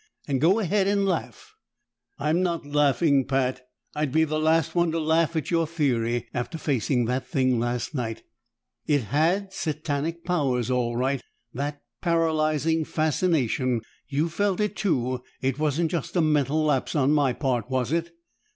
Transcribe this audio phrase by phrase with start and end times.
[0.27, 1.55] And go ahead and laugh!"
[2.17, 3.67] "I'm not laughing, Pat.
[3.93, 7.93] I'd be the last one to laugh at your theory, after facing that thing last
[7.93, 8.23] night.
[8.87, 11.21] It had satanic powers, all right
[11.53, 13.81] that paralyzing fascination!
[14.07, 18.09] You felt it too; it wasn't just a mental lapse on my part, was it?"